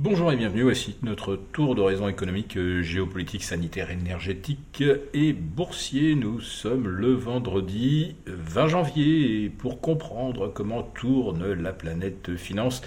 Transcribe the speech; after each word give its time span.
Bonjour 0.00 0.30
et 0.30 0.36
bienvenue, 0.36 0.62
voici 0.62 0.96
notre 1.02 1.34
tour 1.34 1.74
d'horizon 1.74 2.06
économique, 2.06 2.56
euh, 2.56 2.82
géopolitique, 2.82 3.42
sanitaire, 3.42 3.90
énergétique 3.90 4.84
et 5.12 5.32
boursier. 5.32 6.14
Nous 6.14 6.40
sommes 6.40 6.86
le 6.86 7.14
vendredi 7.14 8.14
20 8.26 8.68
janvier 8.68 9.50
pour 9.50 9.80
comprendre 9.80 10.52
comment 10.54 10.84
tourne 10.84 11.52
la 11.52 11.72
planète 11.72 12.36
finance, 12.36 12.80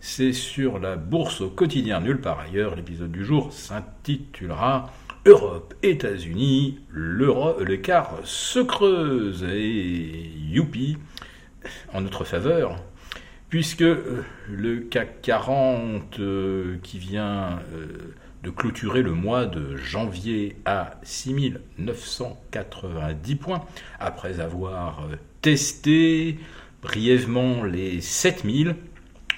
c'est 0.00 0.32
sur 0.32 0.78
la 0.78 0.96
bourse 0.96 1.42
au 1.42 1.50
quotidien 1.50 2.00
nulle 2.00 2.22
part 2.22 2.40
ailleurs. 2.40 2.76
L'épisode 2.76 3.12
du 3.12 3.26
jour 3.26 3.52
s'intitulera 3.52 4.90
Europe, 5.26 5.74
États-Unis, 5.82 6.78
l'écart 6.94 8.20
se 8.24 8.60
creuse 8.60 9.44
et 9.44 10.30
youpi 10.48 10.96
en 11.92 12.00
notre 12.00 12.24
faveur 12.24 12.82
puisque 13.54 13.82
euh, 13.82 14.24
le 14.50 14.80
CAC 14.80 15.22
40 15.22 16.18
euh, 16.18 16.76
qui 16.82 16.98
vient 16.98 17.60
euh, 17.72 17.86
de 18.42 18.50
clôturer 18.50 19.00
le 19.00 19.12
mois 19.12 19.46
de 19.46 19.76
janvier 19.76 20.56
à 20.64 20.98
6990 21.04 23.36
points, 23.36 23.64
après 24.00 24.40
avoir 24.40 25.06
testé 25.40 26.40
brièvement 26.82 27.62
les 27.62 28.00
7000, 28.00 28.74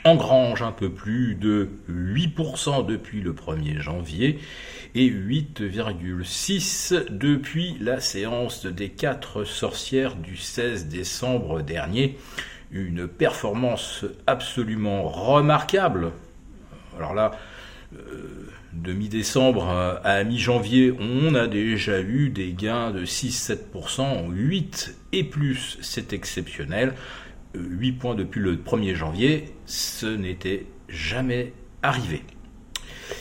engrange 0.05 0.63
un 0.63 0.73
peu 0.73 0.89
plus 0.89 1.35
de 1.35 1.69
8% 1.91 2.87
depuis 2.87 3.21
le 3.21 3.35
1er 3.35 3.81
janvier 3.81 4.39
et 4.95 5.11
8,6% 5.11 7.11
depuis 7.11 7.77
la 7.81 8.01
séance 8.01 8.65
des 8.65 8.89
4 8.89 9.45
sorcières 9.45 10.17
du 10.17 10.39
16 10.39 10.87
décembre 10.87 11.61
dernier 11.61 12.17
une 12.71 13.09
performance 13.09 14.05
absolument 14.27 15.05
remarquable. 15.09 16.13
Alors 16.97 17.15
là, 17.15 17.33
euh, 17.95 18.51
de 18.73 18.93
mi-décembre 18.93 20.01
à 20.05 20.25
mi-janvier, 20.25 20.93
on 20.99 21.35
a 21.35 21.47
déjà 21.47 22.01
eu 22.01 22.31
des 22.31 22.53
gains 22.53 22.91
de 22.91 23.05
6-7%, 23.05 24.31
8 24.31 24.95
et 25.13 25.25
plus, 25.25 25.79
c'est 25.81 26.13
exceptionnel. 26.13 26.95
8 27.55 27.91
euh, 27.91 27.99
points 27.99 28.15
depuis 28.15 28.41
le 28.41 28.57
1er 28.57 28.95
janvier, 28.95 29.55
ce 29.67 30.07
n'était 30.07 30.67
jamais 30.89 31.53
arrivé. 31.83 32.23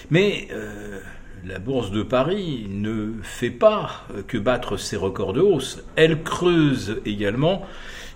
Mais 0.09 0.47
euh, 0.52 1.00
la 1.47 1.59
bourse 1.59 1.91
de 1.91 2.01
Paris 2.01 2.65
ne 2.69 3.13
fait 3.21 3.51
pas 3.51 4.07
que 4.27 4.38
battre 4.38 4.77
ses 4.77 4.97
records 4.97 5.33
de 5.33 5.41
hausse, 5.41 5.83
elle 5.95 6.23
creuse 6.23 7.01
également 7.05 7.65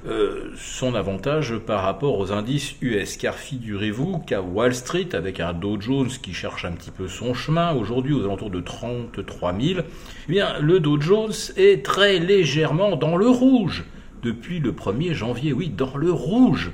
euh, 0.07 0.51
son 0.55 0.95
avantage 0.95 1.57
par 1.57 1.83
rapport 1.83 2.17
aux 2.17 2.31
indices 2.31 2.75
US. 2.81 3.17
Car 3.17 3.35
figurez-vous 3.35 4.19
qu'à 4.19 4.41
Wall 4.41 4.73
Street, 4.73 5.09
avec 5.13 5.39
un 5.39 5.53
Dow 5.53 5.79
Jones 5.79 6.09
qui 6.09 6.33
cherche 6.33 6.65
un 6.65 6.71
petit 6.71 6.89
peu 6.91 7.07
son 7.07 7.33
chemin, 7.33 7.73
aujourd'hui 7.73 8.13
aux 8.13 8.23
alentours 8.23 8.49
de 8.49 8.61
33 8.61 9.53
000, 9.59 9.81
eh 9.81 10.31
bien, 10.31 10.57
le 10.59 10.79
Dow 10.79 10.99
Jones 10.99 11.33
est 11.57 11.85
très 11.85 12.17
légèrement 12.17 12.95
dans 12.95 13.15
le 13.15 13.27
rouge 13.27 13.85
depuis 14.23 14.59
le 14.59 14.71
1er 14.71 15.13
janvier. 15.13 15.53
Oui, 15.53 15.69
dans 15.69 15.97
le 15.97 16.11
rouge. 16.11 16.71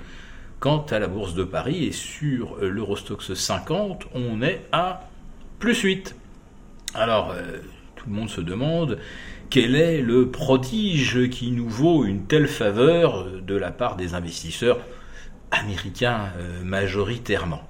Quant 0.61 0.85
à 0.89 0.99
la 0.99 1.07
bourse 1.07 1.35
de 1.35 1.43
Paris 1.43 1.85
et 1.85 1.91
sur 1.91 2.55
l'Eurostox 2.61 3.33
50, 3.33 4.07
on 4.15 4.41
est 4.41 4.61
à 4.71 5.09
plus 5.59 5.81
8. 5.81 6.15
Alors, 6.95 7.31
euh, 7.31 7.59
tout 7.95 8.05
le 8.09 8.15
monde 8.15 8.29
se 8.29 8.41
demande 8.41 8.97
quel 9.49 9.75
est 9.75 10.01
le 10.01 10.29
prodige 10.31 11.29
qui 11.29 11.51
nous 11.51 11.69
vaut 11.69 12.05
une 12.05 12.25
telle 12.25 12.47
faveur 12.47 13.27
de 13.41 13.55
la 13.55 13.71
part 13.71 13.95
des 13.95 14.13
investisseurs 14.13 14.79
américains 15.51 16.29
euh, 16.37 16.63
majoritairement? 16.63 17.61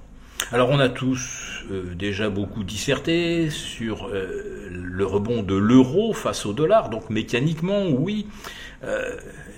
Alors 0.52 0.70
on 0.70 0.78
a 0.78 0.88
tous 0.88 1.64
euh, 1.70 1.94
déjà 1.94 2.30
beaucoup 2.30 2.62
disserté 2.64 3.50
sur 3.50 4.08
euh, 4.08 4.68
le 4.70 5.06
rebond 5.06 5.42
de 5.42 5.54
l'euro 5.54 6.12
face 6.12 6.46
au 6.46 6.52
dollar, 6.52 6.88
donc 6.88 7.10
mécaniquement 7.10 7.86
oui, 7.88 8.26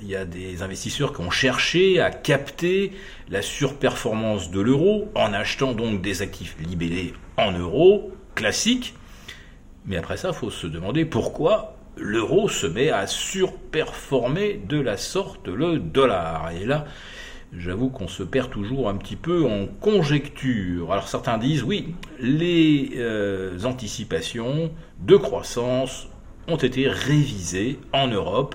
il 0.00 0.09
y 0.09 0.17
a 0.17 0.25
des 0.25 0.62
investisseurs 0.62 1.12
qui 1.12 1.21
ont 1.21 1.31
cherché 1.31 2.00
à 2.00 2.11
capter 2.11 2.93
la 3.29 3.43
surperformance 3.43 4.50
de 4.50 4.61
l'euro 4.61 5.11
en 5.15 5.35
achetant 5.35 5.73
donc 5.73 6.00
des 6.00 6.23
actifs 6.23 6.56
libellés 6.67 7.12
en 7.37 7.53
euros 7.53 8.12
classiques. 8.35 8.95
Mais 9.87 9.97
après 9.97 10.16
ça, 10.16 10.28
il 10.28 10.34
faut 10.34 10.50
se 10.50 10.66
demander 10.66 11.05
pourquoi 11.05 11.77
l'euro 11.97 12.49
se 12.49 12.66
met 12.66 12.91
à 12.91 13.06
surperformer 13.06 14.61
de 14.69 14.81
la 14.81 14.97
sorte 14.97 15.49
le 15.49 15.78
dollar. 15.78 16.50
Et 16.50 16.65
là, 16.65 16.84
j'avoue 17.56 17.88
qu'on 17.88 18.09
se 18.09 18.22
perd 18.22 18.50
toujours 18.50 18.88
un 18.88 18.97
petit 18.97 19.17
peu 19.17 19.44
en 19.44 19.67
conjecture. 19.67 20.93
Alors 20.93 21.09
certains 21.09 21.38
disent 21.38 21.62
oui, 21.62 21.94
les 22.21 22.93
euh, 22.97 23.62
anticipations 23.65 24.71
de 25.00 25.17
croissance 25.17 26.09
ont 26.47 26.56
été 26.56 26.88
révisées 26.88 27.78
en 27.93 28.09
Europe. 28.09 28.55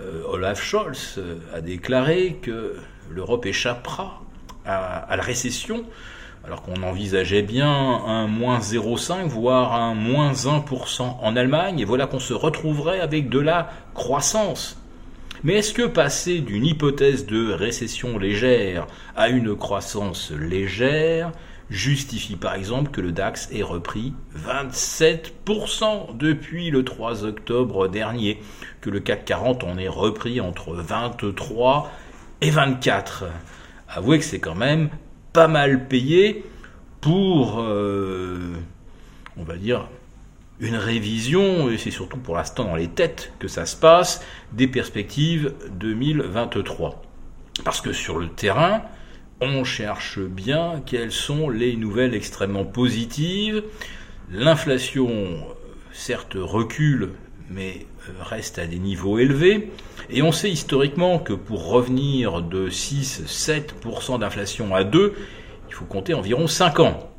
Euh, 0.00 0.22
Olaf 0.28 0.62
Scholz 0.62 1.14
euh, 1.18 1.38
a 1.54 1.60
déclaré 1.60 2.38
que 2.42 2.76
l'Europe 3.10 3.46
échappera 3.46 4.22
à 4.64 5.14
la 5.16 5.22
récession 5.22 5.84
alors 6.46 6.62
qu'on 6.62 6.82
envisageait 6.82 7.42
bien 7.42 7.68
un 7.68 8.28
moins 8.28 8.60
0,5, 8.60 9.26
voire 9.26 9.74
un 9.74 9.94
moins 9.94 10.32
1% 10.32 11.02
en 11.20 11.36
Allemagne, 11.36 11.80
et 11.80 11.84
voilà 11.84 12.06
qu'on 12.06 12.20
se 12.20 12.34
retrouverait 12.34 13.00
avec 13.00 13.28
de 13.28 13.40
la 13.40 13.70
croissance. 13.94 14.80
Mais 15.42 15.54
est-ce 15.54 15.74
que 15.74 15.86
passer 15.86 16.40
d'une 16.40 16.64
hypothèse 16.64 17.26
de 17.26 17.52
récession 17.52 18.16
légère 18.18 18.86
à 19.16 19.28
une 19.28 19.56
croissance 19.56 20.30
légère 20.30 21.32
justifie 21.68 22.36
par 22.36 22.54
exemple 22.54 22.92
que 22.92 23.00
le 23.00 23.10
DAX 23.10 23.48
ait 23.52 23.64
repris 23.64 24.12
27% 24.36 26.16
depuis 26.16 26.70
le 26.70 26.84
3 26.84 27.24
octobre 27.24 27.88
dernier, 27.88 28.40
que 28.80 28.88
le 28.88 29.00
CAC 29.00 29.24
40 29.24 29.64
en 29.64 29.76
ait 29.78 29.88
repris 29.88 30.40
entre 30.40 30.74
23 30.74 31.90
et 32.40 32.50
24 32.50 33.24
Avouez 33.88 34.18
que 34.18 34.24
c'est 34.24 34.40
quand 34.40 34.54
même 34.54 34.90
pas 35.36 35.48
mal 35.48 35.86
payé 35.86 36.46
pour, 37.02 37.60
euh, 37.60 38.54
on 39.36 39.44
va 39.44 39.58
dire, 39.58 39.86
une 40.60 40.76
révision, 40.76 41.70
et 41.70 41.76
c'est 41.76 41.90
surtout 41.90 42.16
pour 42.16 42.36
l'instant 42.36 42.64
dans 42.64 42.74
les 42.74 42.88
têtes 42.88 43.34
que 43.38 43.46
ça 43.46 43.66
se 43.66 43.76
passe, 43.76 44.24
des 44.54 44.66
perspectives 44.66 45.52
2023. 45.72 47.02
Parce 47.64 47.82
que 47.82 47.92
sur 47.92 48.18
le 48.18 48.28
terrain, 48.28 48.80
on 49.42 49.62
cherche 49.62 50.20
bien 50.20 50.80
quelles 50.86 51.12
sont 51.12 51.50
les 51.50 51.76
nouvelles 51.76 52.14
extrêmement 52.14 52.64
positives. 52.64 53.62
L'inflation, 54.30 55.10
certes, 55.92 56.38
recule, 56.40 57.10
mais 57.50 57.86
euh, 58.08 58.12
reste 58.22 58.58
à 58.58 58.66
des 58.66 58.78
niveaux 58.78 59.18
élevés. 59.18 59.70
Et 60.10 60.22
on 60.22 60.32
sait 60.32 60.50
historiquement 60.50 61.18
que 61.18 61.32
pour 61.32 61.68
revenir 61.68 62.42
de 62.42 62.68
6-7% 62.68 64.18
d'inflation 64.18 64.74
à 64.74 64.84
2, 64.84 65.14
il 65.68 65.74
faut 65.74 65.84
compter 65.84 66.14
environ 66.14 66.46
5 66.46 66.80
ans. 66.80 67.10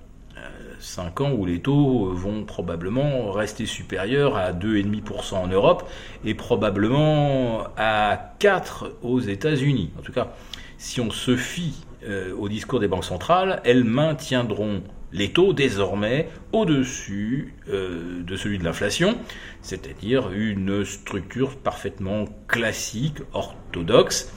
5 0.79 1.19
euh, 1.19 1.23
ans 1.23 1.31
où 1.31 1.45
les 1.45 1.59
taux 1.59 2.11
vont 2.13 2.43
probablement 2.43 3.31
rester 3.31 3.65
supérieurs 3.65 4.37
à 4.37 4.53
2,5% 4.53 5.35
en 5.35 5.47
Europe 5.47 5.89
et 6.23 6.33
probablement 6.33 7.63
à 7.77 8.33
4 8.39 8.97
aux 9.01 9.19
États-Unis. 9.19 9.91
En 9.97 10.01
tout 10.01 10.13
cas, 10.13 10.33
si 10.77 11.01
on 11.01 11.11
se 11.11 11.35
fie 11.35 11.83
euh, 12.03 12.33
au 12.35 12.47
discours 12.47 12.79
des 12.79 12.87
banques 12.87 13.05
centrales, 13.05 13.61
elles 13.65 13.83
maintiendront 13.83 14.83
les 15.13 15.31
taux 15.31 15.53
désormais 15.53 16.27
au-dessus 16.51 17.53
euh, 17.69 18.21
de 18.23 18.35
celui 18.35 18.57
de 18.57 18.63
l'inflation, 18.63 19.17
c'est-à-dire 19.61 20.31
une 20.31 20.83
structure 20.83 21.55
parfaitement 21.55 22.25
classique, 22.47 23.17
orthodoxe. 23.33 24.31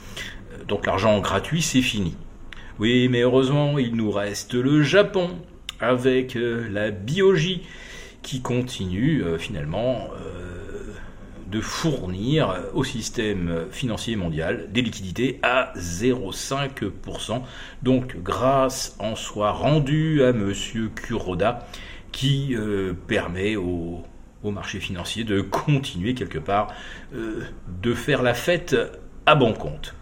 Euh, 0.53 0.63
donc 0.65 0.85
l'argent 0.85 1.19
gratuit, 1.19 1.61
c'est 1.61 1.81
fini. 1.81 2.15
Oui, 2.79 3.09
mais 3.09 3.21
heureusement, 3.21 3.77
il 3.77 3.95
nous 3.95 4.11
reste 4.11 4.53
le 4.53 4.81
Japon 4.81 5.29
avec 5.79 6.35
euh, 6.35 6.67
la 6.71 6.91
biogie 6.91 7.63
qui 8.21 8.41
continue 8.41 9.23
finalement 9.39 10.09
de 11.51 11.61
fournir 11.61 12.55
au 12.73 12.83
système 12.83 13.65
financier 13.71 14.15
mondial 14.15 14.71
des 14.71 14.81
liquidités 14.81 15.39
à 15.43 15.73
0,5%. 15.75 17.41
Donc 17.83 18.17
grâce 18.23 18.95
en 18.99 19.15
soi 19.15 19.51
rendue 19.51 20.23
à 20.23 20.29
M. 20.29 20.53
Kuroda 20.95 21.67
qui 22.11 22.55
euh, 22.55 22.93
permet 23.07 23.55
au, 23.55 24.03
marché 24.43 24.79
financier 24.79 25.23
de 25.23 25.41
continuer 25.41 26.15
quelque 26.15 26.39
part 26.39 26.73
euh, 27.13 27.43
de 27.81 27.93
faire 27.93 28.23
la 28.23 28.33
fête 28.33 28.75
à 29.25 29.35
bon 29.35 29.53
compte. 29.53 29.93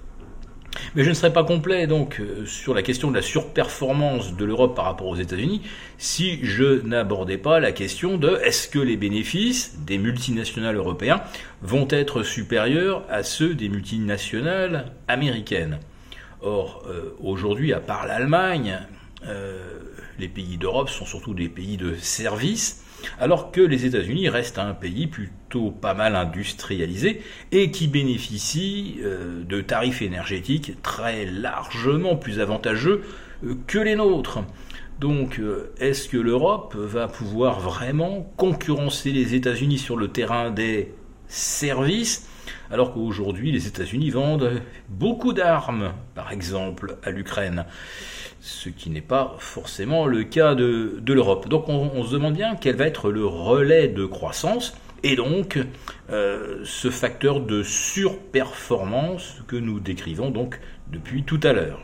Mais 0.95 1.03
je 1.03 1.09
ne 1.09 1.13
serai 1.13 1.31
pas 1.31 1.43
complet 1.43 1.87
donc 1.87 2.19
euh, 2.19 2.45
sur 2.45 2.73
la 2.73 2.81
question 2.81 3.11
de 3.11 3.15
la 3.15 3.21
surperformance 3.21 4.35
de 4.35 4.45
l'Europe 4.45 4.75
par 4.75 4.85
rapport 4.85 5.07
aux 5.07 5.15
États-Unis 5.15 5.61
si 5.97 6.39
je 6.43 6.81
n'abordais 6.81 7.37
pas 7.37 7.59
la 7.59 7.71
question 7.71 8.17
de 8.17 8.39
est-ce 8.43 8.67
que 8.67 8.79
les 8.79 8.97
bénéfices 8.97 9.77
des 9.85 9.97
multinationales 9.97 10.75
européens 10.75 11.21
vont 11.61 11.87
être 11.89 12.23
supérieurs 12.23 13.03
à 13.09 13.23
ceux 13.23 13.53
des 13.53 13.69
multinationales 13.69 14.91
américaines? 15.07 15.79
Or, 16.41 16.85
euh, 16.87 17.15
aujourd'hui, 17.21 17.73
à 17.73 17.79
part 17.79 18.07
l'Allemagne, 18.07 18.79
euh, 19.27 19.59
les 20.17 20.29
pays 20.29 20.57
d'Europe 20.57 20.89
sont 20.89 21.05
surtout 21.05 21.33
des 21.33 21.49
pays 21.49 21.77
de 21.77 21.95
services, 21.95 22.83
alors 23.19 23.51
que 23.51 23.61
les 23.61 23.85
États-Unis 23.85 24.29
restent 24.29 24.59
un 24.59 24.73
pays 24.73 25.07
plutôt 25.07 25.71
pas 25.71 25.93
mal 25.93 26.15
industrialisé 26.15 27.21
et 27.51 27.71
qui 27.71 27.87
bénéficie 27.87 28.99
euh, 29.03 29.43
de 29.43 29.61
tarifs 29.61 30.01
énergétiques 30.01 30.81
très 30.81 31.25
largement 31.25 32.15
plus 32.15 32.39
avantageux 32.39 33.03
euh, 33.43 33.55
que 33.67 33.79
les 33.79 33.95
nôtres. 33.95 34.39
Donc, 34.99 35.39
euh, 35.39 35.71
est-ce 35.79 36.09
que 36.09 36.17
l'Europe 36.17 36.75
va 36.75 37.07
pouvoir 37.07 37.59
vraiment 37.59 38.31
concurrencer 38.35 39.11
les 39.11 39.33
États-Unis 39.33 39.77
sur 39.77 39.95
le 39.95 40.09
terrain 40.09 40.51
des 40.51 40.93
services 41.27 42.27
alors 42.71 42.93
qu'aujourd'hui 42.93 43.51
les 43.51 43.67
États-Unis 43.67 44.09
vendent 44.11 44.61
beaucoup 44.87 45.33
d'armes, 45.33 45.93
par 46.15 46.31
exemple, 46.31 46.97
à 47.03 47.11
l'Ukraine, 47.11 47.65
ce 48.41 48.69
qui 48.69 48.89
n'est 48.89 49.01
pas 49.01 49.35
forcément 49.39 50.05
le 50.05 50.23
cas 50.23 50.55
de, 50.55 51.01
l'Europe. 51.07 51.49
Donc 51.49 51.69
on, 51.69 52.03
se 52.03 52.13
demande 52.13 52.33
bien 52.33 52.55
quel 52.59 52.75
va 52.75 52.85
être 52.85 53.11
le 53.11 53.25
relais 53.25 53.87
de 53.87 54.05
croissance 54.05 54.75
et 55.03 55.15
donc 55.15 55.59
euh, 56.11 56.61
ce 56.63 56.89
facteur 56.89 57.39
de 57.41 57.63
surperformance 57.63 59.41
que 59.47 59.55
nous 59.55 59.79
décrivons 59.79 60.29
donc 60.29 60.59
depuis 60.91 61.23
tout 61.23 61.39
à 61.43 61.53
l'heure. 61.53 61.81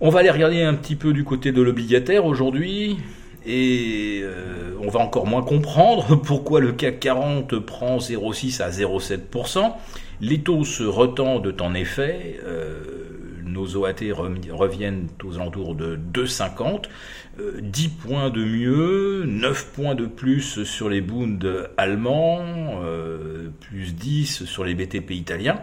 On 0.00 0.10
va 0.10 0.20
aller 0.20 0.30
regarder 0.30 0.62
un 0.62 0.74
petit 0.74 0.96
peu 0.96 1.12
du 1.12 1.24
côté 1.24 1.52
de 1.52 1.62
l'obligataire 1.62 2.26
aujourd'hui 2.26 2.98
et 3.46 4.20
euh, 4.22 4.74
on 4.80 4.88
va 4.88 5.00
encore 5.00 5.26
moins 5.26 5.42
comprendre 5.42 6.16
pourquoi 6.22 6.60
le 6.60 6.72
CAC 6.72 7.00
40 7.00 7.58
prend 7.60 7.98
0,6 7.98 8.62
à 8.62 8.70
0,7%. 8.70 9.72
Les 10.20 10.40
taux 10.40 10.64
se 10.64 10.84
retendent 10.84 11.54
en 11.60 11.74
effet, 11.74 12.40
euh, 12.44 13.01
nos 13.52 13.76
OAT 13.76 14.12
reviennent 14.50 15.08
aux 15.24 15.36
alentours 15.36 15.74
de 15.74 15.98
2,50, 16.12 16.84
10 17.60 17.86
euh, 17.86 17.88
points 18.06 18.30
de 18.30 18.44
mieux, 18.44 19.24
9 19.26 19.72
points 19.72 19.94
de 19.94 20.06
plus 20.06 20.64
sur 20.64 20.88
les 20.88 21.00
Bund 21.00 21.70
allemands, 21.76 22.80
plus 23.60 23.94
10 23.94 24.44
sur 24.44 24.64
les 24.64 24.74
BTP 24.74 25.12
italiens. 25.12 25.60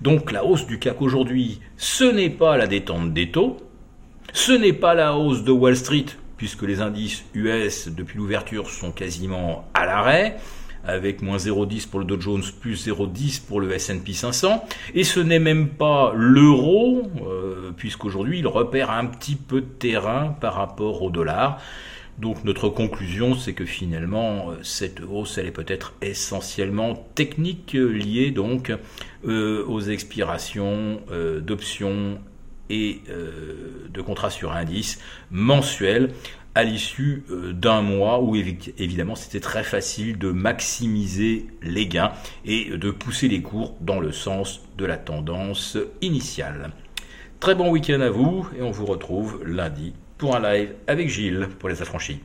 Donc 0.00 0.32
la 0.32 0.44
hausse 0.44 0.66
du 0.66 0.78
CAC 0.78 1.00
aujourd'hui, 1.00 1.60
ce 1.76 2.04
n'est 2.04 2.30
pas 2.30 2.56
la 2.56 2.66
détente 2.66 3.12
des 3.12 3.30
taux, 3.30 3.58
ce 4.32 4.52
n'est 4.52 4.72
pas 4.72 4.94
la 4.94 5.16
hausse 5.16 5.44
de 5.44 5.52
Wall 5.52 5.76
Street 5.76 6.06
puisque 6.42 6.62
les 6.62 6.80
indices 6.80 7.24
US 7.34 7.86
depuis 7.86 8.18
l'ouverture 8.18 8.68
sont 8.68 8.90
quasiment 8.90 9.68
à 9.74 9.86
l'arrêt 9.86 10.38
avec 10.86 11.22
moins 11.22 11.36
0,10 11.36 11.88
pour 11.88 12.00
le 12.00 12.06
Dow 12.06 12.20
Jones, 12.20 12.42
plus 12.60 12.86
0,10 12.86 13.42
pour 13.46 13.60
le 13.60 13.72
S&P 13.72 14.12
500. 14.12 14.64
Et 14.94 15.04
ce 15.04 15.20
n'est 15.20 15.38
même 15.38 15.68
pas 15.68 16.12
l'euro, 16.14 17.02
euh, 17.26 17.70
puisqu'aujourd'hui 17.76 18.40
il 18.40 18.46
repère 18.46 18.90
un 18.90 19.06
petit 19.06 19.36
peu 19.36 19.60
de 19.60 19.66
terrain 19.66 20.36
par 20.40 20.54
rapport 20.54 21.02
au 21.02 21.10
dollar. 21.10 21.60
Donc 22.18 22.44
notre 22.44 22.68
conclusion, 22.68 23.34
c'est 23.34 23.54
que 23.54 23.64
finalement, 23.64 24.50
euh, 24.50 24.56
cette 24.62 25.00
hausse, 25.00 25.38
elle 25.38 25.46
est 25.46 25.50
peut-être 25.50 25.94
essentiellement 26.02 26.94
technique, 27.14 27.72
liée 27.72 28.30
donc 28.30 28.72
euh, 29.26 29.64
aux 29.66 29.80
expirations 29.80 31.00
d'options 31.40 32.18
et 32.72 33.02
euh, 33.10 33.88
de 33.92 34.00
contrats 34.00 34.30
sur 34.30 34.52
indice 34.52 34.98
mensuels 35.30 36.10
à 36.54 36.64
l'issue 36.64 37.24
euh, 37.30 37.52
d'un 37.52 37.82
mois 37.82 38.20
où 38.20 38.36
évidemment 38.36 39.14
c'était 39.14 39.40
très 39.40 39.64
facile 39.64 40.18
de 40.18 40.30
maximiser 40.30 41.46
les 41.62 41.86
gains 41.86 42.12
et 42.44 42.76
de 42.76 42.90
pousser 42.90 43.28
les 43.28 43.42
cours 43.42 43.76
dans 43.80 44.00
le 44.00 44.12
sens 44.12 44.62
de 44.76 44.84
la 44.84 44.96
tendance 44.96 45.78
initiale. 46.00 46.70
Très 47.40 47.54
bon 47.54 47.70
week-end 47.70 48.00
à 48.00 48.10
vous 48.10 48.46
et 48.56 48.62
on 48.62 48.70
vous 48.70 48.86
retrouve 48.86 49.42
lundi 49.44 49.94
pour 50.18 50.36
un 50.36 50.40
live 50.40 50.74
avec 50.86 51.08
Gilles 51.08 51.48
pour 51.58 51.68
les 51.68 51.82
affranchis. 51.82 52.20